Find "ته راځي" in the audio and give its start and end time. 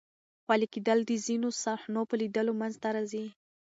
2.81-3.25